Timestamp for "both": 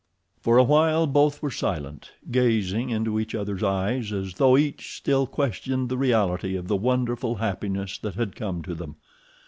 1.05-1.43